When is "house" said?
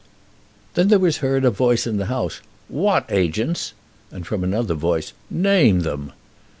2.07-2.41